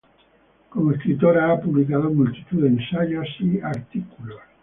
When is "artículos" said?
3.61-4.39